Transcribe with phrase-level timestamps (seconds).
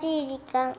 [0.00, 0.76] しい時間。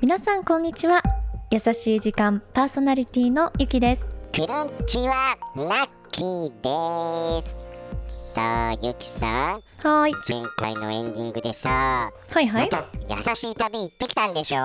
[0.00, 1.02] 皆さんこんにちは。
[1.50, 4.02] 優しい時間パーソナリティのゆきです。
[4.34, 7.61] こんにちは、ナッキーです。
[8.08, 10.14] さあ、ゆきさん、はーい。
[10.28, 12.70] 前回のエンディングでさ、はいはい。
[12.70, 14.60] また優しい旅行ってきたんでしょ？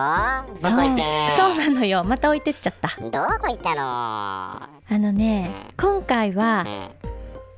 [0.61, 1.03] どこ行って？
[1.37, 2.03] そうなのよ。
[2.03, 2.95] また置いてっちゃった。
[2.99, 3.81] どこ行ったの？
[3.81, 6.97] あのね今回はね。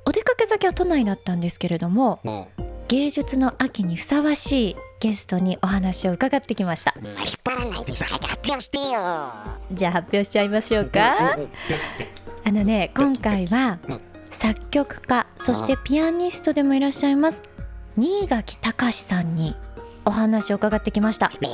[0.06, 2.50] お出かけ先は都内だったんですけれどもね。
[2.88, 6.96] 芸術の秋にふさわしいゲストにお話を伺ってきました。
[7.00, 8.84] まあ、引っ張らないでさ、早く発表してよ。
[9.72, 11.38] じゃあ発表しちゃいましょうか。
[12.44, 14.02] あのね今回はうん
[14.40, 17.42] 作曲家そしてピアニストでもいらっしゃいます
[17.98, 19.54] 新垣隆さんに
[20.06, 21.30] お話を伺ってきました。
[21.42, 21.50] えー？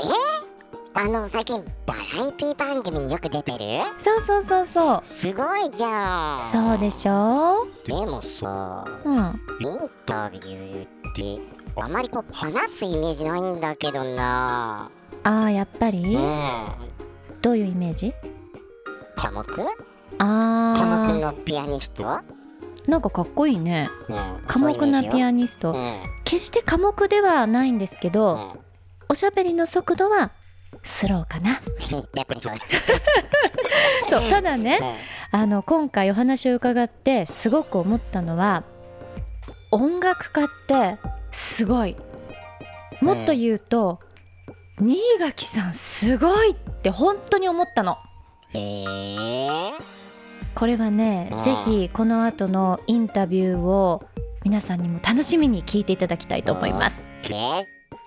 [0.93, 3.57] あの、最近、バラエティ番組によく出てる？
[3.97, 4.99] そうそうそうそう。
[5.03, 6.51] すごいじゃん。
[6.51, 7.65] そうでしょ？
[7.87, 9.15] でもさ、うん。
[9.15, 11.41] インタビューって、
[11.75, 14.91] あまりこう、話すイメージないんだけどな。
[15.23, 16.15] あーやっぱり？
[16.15, 16.67] うん。
[17.41, 18.13] どういうイメージ？
[19.15, 19.43] 科目？
[19.43, 19.69] 科目
[20.19, 22.21] あのピアニスト、ー
[22.87, 23.89] なんかかっこいいね。
[24.09, 24.15] うん、
[24.47, 25.73] 寡黙なピアニスト。
[25.73, 26.01] うん。
[26.23, 28.59] 決して寡黙ではないんですけうどん。
[29.09, 30.31] おしゃべりの速度は
[30.83, 31.61] スローかな。
[34.09, 34.99] そうただねね
[35.31, 38.63] あの今回お話を伺ってすごく思ったのは
[39.71, 40.97] 音楽家って
[41.31, 41.95] すごい。
[43.01, 43.99] もっと言うと、
[44.79, 47.97] 新垣さんすごいって本当に思ったの。
[48.53, 49.71] へえ
[50.55, 54.03] これはねうんぜひこの後のインタビューを
[54.43, 57.05] 皆さんにも楽しみに聞いていただきたいと思います。
[57.27, 57.35] で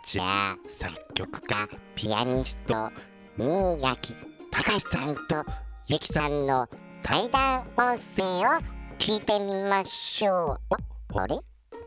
[0.07, 2.91] じゃあ作曲家ピアニスト
[3.37, 4.15] 新垣
[4.51, 5.45] 隆さんと
[5.87, 6.67] ゆきさんの
[7.03, 8.61] 対談音声を
[8.99, 10.75] 聞いてみましょう。
[11.17, 11.39] ああれ？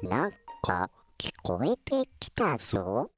[0.04, 0.32] なん
[0.62, 3.10] か聞こえてきたぞ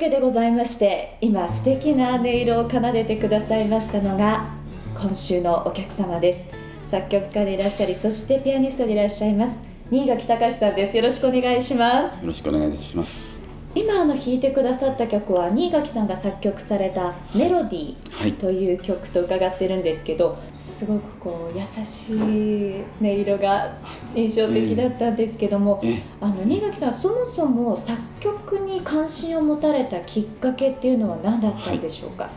[0.00, 4.48] けでございまして今素敵な音色を奏でてくださいましたのが
[4.94, 6.46] 今週のお客様です。
[6.90, 9.60] 作曲家でいらっしゃりそしてピアニストでいらっしゃいます
[9.90, 10.96] 新垣隆さんです。
[10.96, 12.20] よろしくお願いします。
[12.20, 13.39] よろしくお願いします。
[13.74, 18.32] 今あの弾いてくださった曲は新垣さんが作曲された「メロディー」はい。
[18.32, 23.76] という曲と伺ってるんですけどすごくこう優しい音色が
[24.14, 32.28] 印象的だったんですけども、え、あの新垣さんそもそも作曲に関心を持たれたきっかけっていうのは何だったんでしょうか、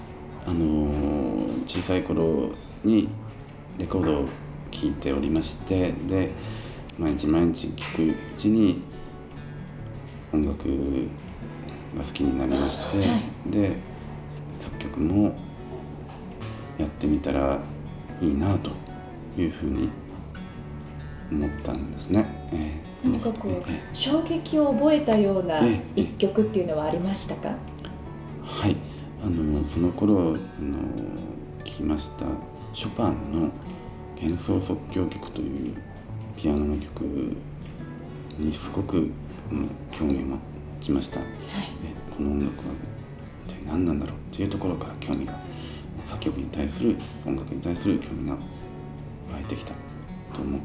[0.45, 1.23] あのー
[1.67, 2.49] 小さい頃
[2.83, 3.07] に
[3.77, 4.25] レコードを
[4.71, 6.31] 聴いておりまして、で
[6.97, 8.81] 毎日毎日聴くうちに
[10.33, 10.67] 音楽
[11.95, 13.03] が好きになりまして、は
[13.47, 13.51] い。
[13.51, 13.75] で
[14.57, 15.35] 作曲も
[16.77, 17.59] やってみたら
[18.21, 18.71] いいなと
[19.37, 19.89] いうふうに
[21.31, 22.25] 思ったんですね。
[22.51, 23.63] ええなんかこう
[23.93, 27.49] 衝撃を覚えたようなええ一曲っていうのはありましたか、
[28.41, 28.77] はい、
[29.21, 30.37] あのその頃あの
[31.65, 32.25] 聞きました
[32.73, 33.51] ショパンの
[34.21, 35.75] 幻想即興曲という
[36.37, 37.35] ピアノの曲
[38.39, 39.13] にすごく、うん、
[39.91, 40.37] 興味を持
[40.81, 41.19] ちました。
[41.19, 41.29] はい。
[41.85, 42.73] えこの音楽は
[43.47, 45.33] 一体何なんだろうというところから興味が
[46.05, 46.95] 作曲に対する
[47.25, 48.37] 音楽に対する興味が
[49.33, 49.73] 湧いてきた
[50.33, 50.59] と思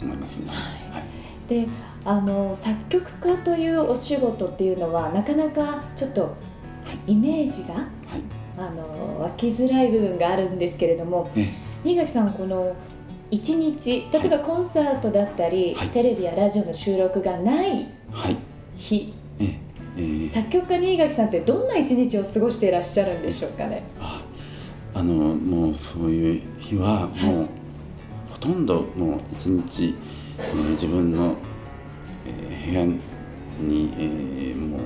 [0.00, 0.42] 思います。
[0.46, 0.52] は
[1.00, 1.66] い、で
[2.04, 6.34] あの作曲家というお仕事っていうのはなかなかちょっと
[7.06, 7.86] イメージが、はい、
[8.58, 11.48] あの湧きづらい部分があるんですけれどもえ
[11.84, 12.74] 新垣さんこの
[13.32, 15.88] 一日例えばコンサートだったり、はい。
[15.88, 18.36] テレビやラジオの収録がないはい、
[18.76, 19.58] 日え
[19.96, 23.84] えー作曲家新垣さんってどんな一日を過ごしていらっしゃるんでしょうかね。
[23.98, 24.22] あ
[24.92, 27.48] あのもうそういう日はもう、
[28.32, 29.94] ほとんどもう一日、
[30.38, 31.34] えー自分の、
[32.26, 32.98] えー部屋に、
[33.96, 34.80] えーもう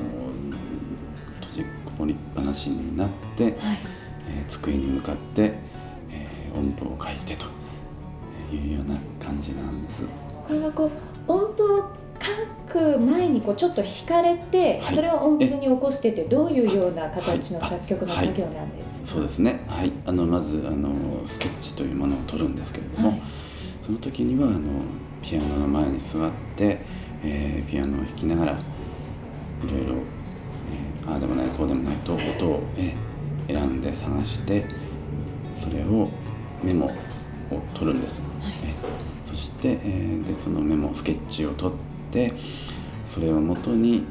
[1.40, 3.54] 閉じこもりっぱなしになって、はい。
[4.28, 5.52] えー机に向かって、
[6.12, 7.46] えー音符を書いてと
[8.54, 10.04] いうような感じなんです。
[10.46, 10.90] これはこ
[11.28, 11.90] う音符を
[12.68, 14.94] 書く前にこうちょっと弾かれて、はい。
[14.94, 17.70] それを音符に起こしてってどういうような形のはい。
[17.70, 19.00] 作曲のはい作業なんです？
[19.00, 19.64] か、そうですね。
[19.66, 19.92] はい。
[20.04, 20.94] あのまずあの
[21.26, 23.22] スケッチというものを取るんですけれども、はい。
[23.84, 24.60] その時にはあの
[25.22, 26.78] ピアノの前に座って、
[27.24, 28.56] えーピアノを弾きながらい
[29.70, 33.16] ろいろ、えーああでもないこうでもないと音を、えー
[33.48, 34.64] 選んで探して
[35.56, 36.10] それを
[36.64, 36.90] メモ
[37.50, 38.22] を取るんです、
[38.64, 41.76] えーそして、えーでそのメモスケッチを取っ
[42.12, 42.32] て
[43.08, 44.04] それをもとに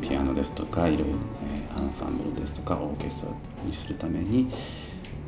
[0.00, 1.18] ピアノですとかいろいろ、
[1.50, 3.32] えーアンサンブルですとかオーケストラ
[3.64, 4.50] にするために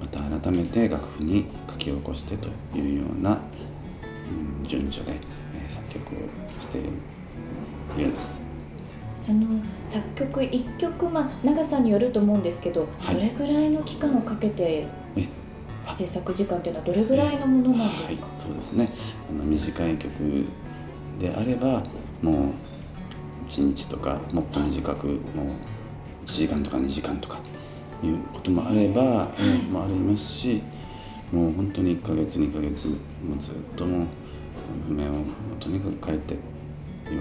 [0.00, 3.32] また改めて楽譜に書き起こしてというような、
[4.62, 5.18] うん順序で、
[5.54, 6.82] えー作曲をしてい
[7.98, 8.42] るんです。
[9.24, 9.46] その
[9.86, 13.14] 作曲一曲、まあ、長さによると思うんですけど、はい。
[13.16, 14.86] どれぐらいの期間をかけて
[15.94, 18.92] 制作時間っていうのはどれぐらいのものなんはいですか、、そうですね。
[19.30, 20.46] あの短い曲
[21.18, 21.82] であれば
[22.22, 25.18] もう1日とかもっと短くもう
[26.26, 27.38] 1時間とか2時間とか
[28.02, 30.62] いうこともあれば、えーもありますし
[31.32, 34.06] もう本当に1ヶ月2ヶ月もうずっともう
[34.86, 35.24] 譜面を
[35.60, 36.40] とにかく変えてよ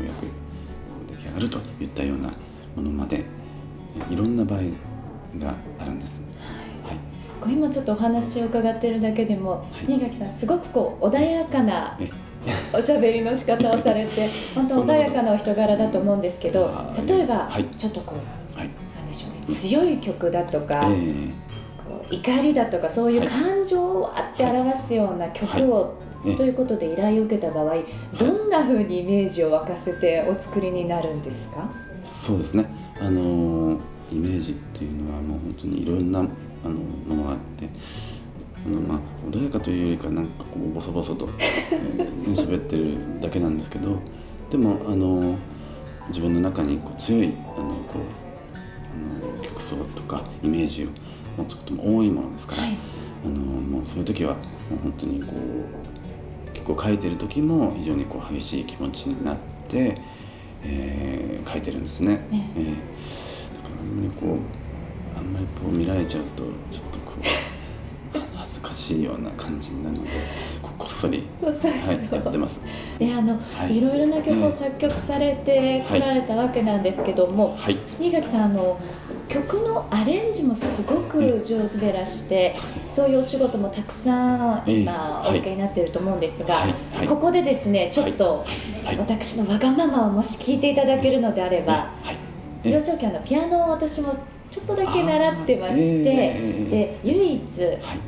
[0.02, 0.26] うやく
[1.12, 2.32] 出来上がるといったような
[2.76, 3.24] ものまで
[4.10, 4.62] えいろんな場合
[5.40, 6.24] があるんです。
[7.48, 9.86] はいこう今ちょっとお話を伺ってるだけでも、はい。
[9.88, 12.10] 新垣さんすごくこう穏やかなえ
[12.74, 16.70] おしゃべりの仕方をされて 本当穏やかなお人柄だと思うんですけど
[17.08, 17.66] 例えば、はい。
[17.76, 18.16] ちょっとこ
[18.56, 18.70] うはい。
[18.98, 21.30] なんでしょうね強い曲だとか、えー
[21.88, 23.28] こう怒りだとかそういうはい。
[23.30, 25.94] 感情をあって表すような曲を、
[26.26, 26.36] ええ。
[26.36, 27.76] ということで依頼を受けた場合
[28.18, 31.70] どんな風にイメージを沸かせてお作りになるんですか？
[32.06, 32.66] そうですね、
[33.00, 33.78] あのー
[34.12, 36.26] イメージっていうのはもう本当にいろんな
[36.64, 37.70] あのものがあって
[38.66, 39.00] あの、まあ、
[39.30, 44.00] 穏やかというよりかなんかこうボソボソと えー喋ってるだけなんですけど
[44.50, 45.36] でも、あのー
[46.10, 48.02] 自分の中にこう強いあのこう
[48.56, 50.88] あの曲想とかイメージを
[51.38, 52.78] 持つことも多いものですから、はい
[53.26, 54.44] あのもうそういう時はもう
[54.84, 55.34] 本当にこ
[56.48, 59.38] う結構書いてる時も非常にこう激しい気持ちになっ
[59.68, 59.98] て、
[60.64, 62.28] えー書いてるんですね。
[62.32, 64.67] ねえーだからあんまりこう
[65.18, 67.14] あんまりこう見られちゃうとちょっとこ
[68.14, 70.10] うは恥ずかしいような感じになるので
[70.62, 72.62] こっそり、はい、やってます。
[73.00, 73.78] であの、はい。
[73.78, 78.80] い、ろいろな曲を作曲されてこられたわけなんですけども、はい、新垣さんあの
[79.28, 82.56] 曲のアレンジもすごく上手でらして、
[82.88, 84.80] そういうお仕事もたくさんええ。
[84.82, 85.38] 今はい。
[85.38, 86.74] お受けになっていると思うんですが、はい。
[86.96, 87.08] はい。
[87.08, 88.46] ここでですねちょっと
[88.86, 91.90] はい、私のわがままをもし聞いていただけるのであれば、
[92.64, 94.16] 幼少期あのピアノを私も
[94.58, 97.44] ちょっとだけ習ってまして、あーええで唯一、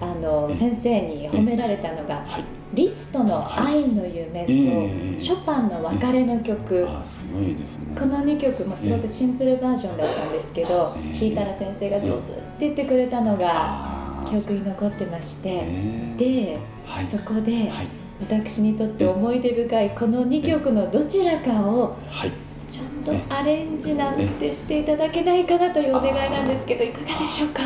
[0.01, 0.57] あのええ。
[0.57, 2.43] 先生に褒められたのが、はい、
[2.73, 5.19] リストの「愛の夢」と、ええ。
[5.19, 7.95] ショパンの別れの曲、あーすごいですね。
[7.97, 11.19] この2曲もすごくシンプルバージョンだったんですけど、ええ。
[11.19, 14.29] 弾いたら先生が上手って言ってくれたのがあー。
[14.29, 17.05] 記憶に残ってまして、えーで、はい。
[17.05, 17.87] そこではい、
[18.21, 22.31] 私にとって思い出深いこの2曲のどちらかをはい。
[23.03, 27.63] とアレンジなんてしていただけないかなというお願いなんですけどいかがでしょうか？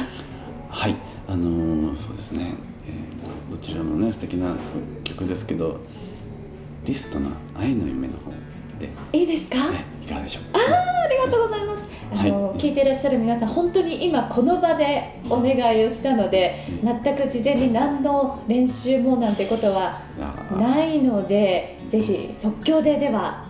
[0.69, 0.95] はい、
[1.27, 2.53] あのーそうですね、
[2.87, 4.55] えーどちらもね素敵な
[5.03, 5.79] 曲ですけど
[6.85, 8.31] リストの「愛の夢」の方
[8.79, 10.43] で、いいですか、ね、いかがでしょう？
[10.55, 11.87] ありがとうございます。
[12.11, 12.57] あの、はい。
[12.57, 20.01] 聞いていらっしゃる皆さん、本当に今この場でお願いをしたので、うん全く事前に何の練習もなんてことは
[20.57, 23.45] ないので、ぜひ即興ででは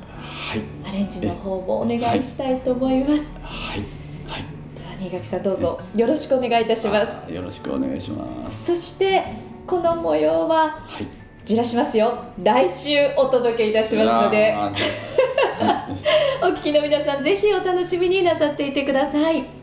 [0.53, 0.61] はい。
[0.87, 3.25] アレンジの方もお願いしたいと思います。
[3.41, 3.79] はい。
[4.27, 4.45] はい。
[4.75, 7.31] では新垣さんどうぞよろしくお願いいたします。
[7.31, 8.65] よろしくお願いします。
[8.65, 9.23] そして
[9.65, 11.07] この模様ははい。
[11.45, 12.23] じらしますよ。
[12.41, 14.55] 来週お届けいたしますので、
[16.41, 19.62] お聞きの皆さんぜひお楽しみになさっていてください。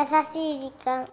[0.00, 1.06] 優しい時間。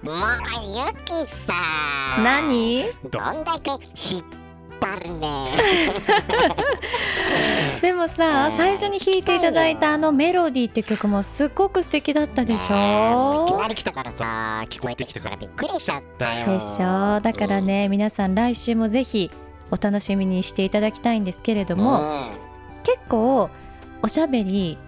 [0.00, 0.14] もう
[0.70, 1.54] ゆきさ
[2.20, 2.22] ん。
[2.22, 2.84] 何？
[3.10, 4.24] どんだけ引っ
[4.80, 5.56] 張るね
[7.84, 8.56] でもさうん。
[8.56, 16.58] 最初に弾いていただいたあのメロディーって曲もすっごく素敵だったでしねえもういきょなり来たからさ聞こえてきたからびっくりしちゃったよ。
[16.58, 17.20] でしょ？
[17.20, 19.30] だからね皆さん来週もぜひ
[19.70, 21.80] お楽しみにしていただきたいんですけれどうん。
[21.82, 22.30] も
[22.84, 23.50] 結構
[24.02, 24.78] おしゃべり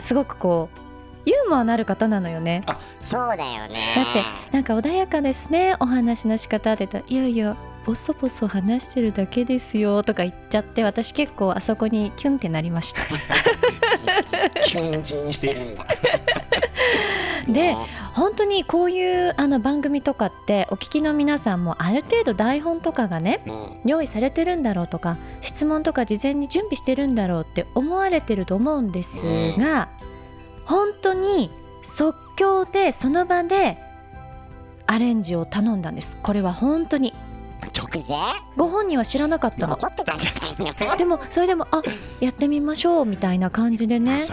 [0.00, 0.78] すごくこう
[1.28, 2.64] ユーモアのある方なのよね。
[3.00, 3.94] そうだよね。
[3.94, 4.12] だっ
[4.50, 7.56] てなんか穏やかですねお話の仕方って言ったらいやいや
[7.86, 13.02] ボソボソ話してるだけですよとか言っちゃって私結構あそこにキュンってなりました。
[14.62, 15.70] キュン気にしてる。
[15.72, 15.86] ん だ
[17.46, 17.76] でね
[18.14, 23.80] 本当にこういうあの番組とかってお聞きの皆さんもある程度台本とかがねうん。
[23.84, 29.22] 用意されてるんだろうとか質問とか事前に準備してるんだろうって思われてると思うんです
[29.58, 29.88] が、
[30.64, 31.50] 本当に
[31.82, 33.78] 即興でその場で
[34.86, 36.18] アレンジを頼んだんです。
[36.22, 37.14] これは本当に
[37.92, 39.78] 直前ご本人は知らなかったの？
[40.96, 41.82] でもそれでもあ
[42.20, 44.26] やってみましょうみたいな感じでね。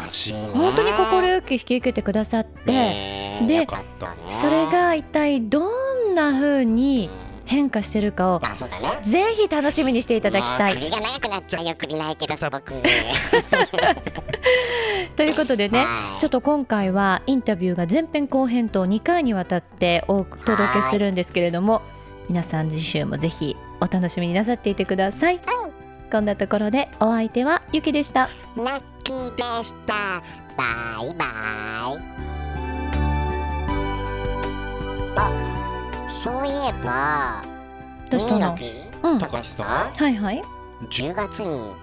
[0.53, 3.67] 本当に快く引き受けてくださって、ねえで
[4.29, 5.69] それが一体ど
[6.11, 7.09] んな風に
[7.45, 8.99] 変化してるかをあそうだね。
[9.03, 10.73] ぜひ楽しみにしていただきたい。
[10.73, 11.75] 首が長くなっちゃうよ。
[11.77, 12.73] 首ないけどさ僕。
[15.15, 16.19] ということでねはい。
[16.21, 21.81] ちょっと今回はインタビューが前編後編と2回にわたってお届けするんですけれども
[22.27, 25.39] 皆さん次週もぜひお楽しみになさっていてください、
[26.11, 28.29] こんなところでお相手はゆきでした。
[28.57, 30.21] ラッキーでした。
[30.57, 31.27] バイバイ。
[35.17, 35.31] あ
[36.23, 37.43] そういえば
[38.09, 38.57] どうしたの？
[39.03, 39.19] うん。
[39.19, 39.93] 高橋さん？
[39.93, 40.41] はいはい。
[40.89, 41.75] 10月に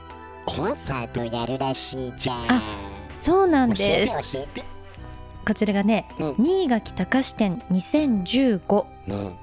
[0.44, 2.37] コンサートやるらしいじゃん。
[2.50, 2.62] あ
[3.08, 4.14] そうなんです。
[5.46, 6.34] こちらがねうん。
[6.38, 8.91] 新垣隆展2015うん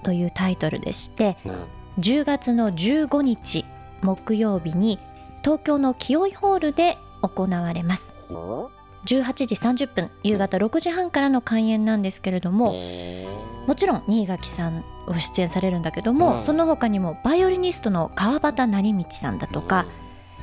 [0.03, 1.67] というタイトルでしてうん。
[1.99, 3.65] 10月の15日
[4.01, 4.99] 木曜日に
[5.43, 8.13] 東京の清井ホールで行われます。
[8.29, 8.69] お
[9.05, 13.25] 18時30分夕方6時半からの開演なんですけれどもへ
[13.65, 16.45] もちろん新垣さんを出演されるんだけども、うん。
[16.45, 19.85] その他にもバイオリニストの川端成道さんだとか、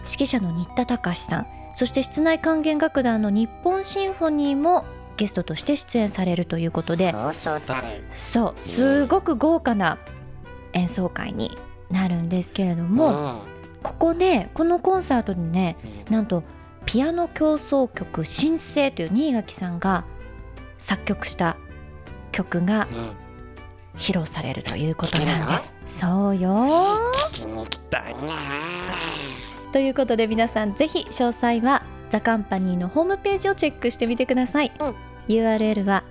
[0.06, 4.84] 指揮者の新田隆さんそして室内管弦楽団の日本シンフォニーも
[5.16, 7.86] ゲストとして出演されるということでそうそうたる。
[8.16, 9.98] そうすごく豪華な
[10.72, 11.56] 演奏会に
[11.90, 13.42] なるんですけれども、
[13.82, 15.76] ここでこのコンサートにね
[16.10, 16.42] なんと
[16.84, 20.04] ピアノ協奏曲「新生」という新垣さんが
[20.78, 21.56] 作曲した
[22.32, 22.88] 曲が
[23.96, 25.74] 披露されるということなんです。
[25.88, 26.50] そうよ
[27.30, 28.34] 聞きに行きたいな。
[29.72, 34.72] ということで皆さんぜひ詳細はザカンパニーのホームページをチェックしてみてください。
[34.78, 34.94] うん
[35.28, 36.02] URL は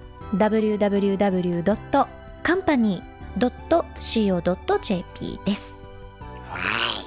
[4.16, 5.82] www.company.co.jp です。
[6.50, 7.06] はい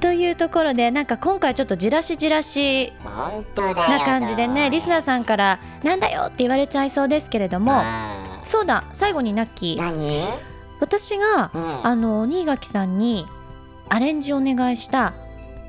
[0.00, 10.38] というところでなんか今回ちょっとじらしじらしな感じでねリスナーさんからなんだよって言われちゃいそうですけれどもあそうだ最後にナッキー。
[10.80, 11.86] 私がうん。
[11.86, 13.26] あの新垣さんに
[13.88, 15.14] アレンジお願いした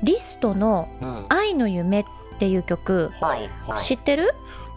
[0.02, 2.04] リストのうん「愛の夢」っ
[2.38, 3.78] ていう曲はいはい。
[3.78, 4.34] 知ってる？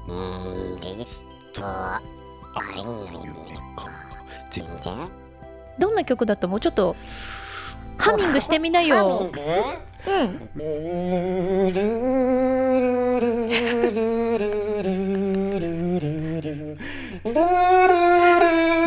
[0.09, 3.87] うーんリスト愛の夢か
[4.49, 5.07] 全然。
[5.77, 6.95] どんな曲だと思うちょっと
[7.97, 9.23] ハミングしてみなハミよ。
[9.25, 9.31] ン。
[9.31, 9.39] グ
[10.07, 10.49] うん。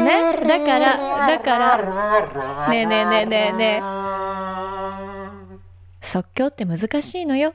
[0.04, 2.68] ねだからだから。
[2.70, 3.82] ねえねえねえねえね
[6.00, 7.54] 即興って難しいのよ。